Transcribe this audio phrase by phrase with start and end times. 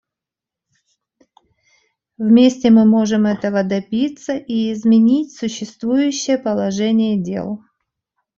[2.17, 7.63] Вместе мы можем этого добиться и изменить существующее положение дел.